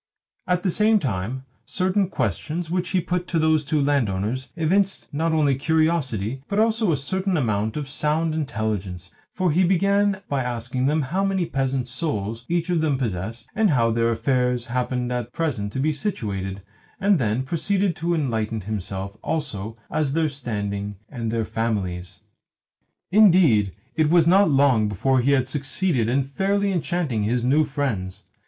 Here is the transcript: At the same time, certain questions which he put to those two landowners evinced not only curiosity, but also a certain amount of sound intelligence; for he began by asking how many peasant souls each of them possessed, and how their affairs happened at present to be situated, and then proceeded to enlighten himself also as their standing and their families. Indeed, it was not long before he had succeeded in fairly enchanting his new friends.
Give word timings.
At 0.47 0.63
the 0.63 0.71
same 0.71 0.97
time, 0.97 1.43
certain 1.63 2.09
questions 2.09 2.71
which 2.71 2.89
he 2.89 2.99
put 2.99 3.27
to 3.27 3.37
those 3.37 3.63
two 3.63 3.79
landowners 3.79 4.51
evinced 4.55 5.13
not 5.13 5.31
only 5.31 5.53
curiosity, 5.53 6.41
but 6.47 6.57
also 6.59 6.91
a 6.91 6.97
certain 6.97 7.37
amount 7.37 7.77
of 7.77 7.87
sound 7.87 8.33
intelligence; 8.33 9.11
for 9.31 9.51
he 9.51 9.63
began 9.63 10.19
by 10.27 10.41
asking 10.43 10.87
how 10.87 11.23
many 11.23 11.45
peasant 11.45 11.87
souls 11.87 12.45
each 12.49 12.71
of 12.71 12.81
them 12.81 12.97
possessed, 12.97 13.47
and 13.53 13.69
how 13.69 13.91
their 13.91 14.09
affairs 14.09 14.65
happened 14.65 15.11
at 15.11 15.33
present 15.33 15.71
to 15.73 15.79
be 15.79 15.93
situated, 15.93 16.63
and 16.99 17.19
then 17.19 17.43
proceeded 17.43 17.95
to 17.97 18.15
enlighten 18.15 18.61
himself 18.61 19.17
also 19.21 19.77
as 19.91 20.13
their 20.13 20.29
standing 20.29 20.95
and 21.09 21.29
their 21.29 21.45
families. 21.45 22.21
Indeed, 23.11 23.71
it 23.95 24.09
was 24.09 24.25
not 24.25 24.49
long 24.49 24.87
before 24.87 25.19
he 25.19 25.33
had 25.33 25.47
succeeded 25.47 26.09
in 26.09 26.23
fairly 26.23 26.71
enchanting 26.71 27.21
his 27.21 27.43
new 27.43 27.63
friends. 27.63 28.23